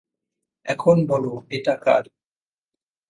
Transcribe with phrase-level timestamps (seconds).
[0.65, 2.03] এখন বলো এটা কার?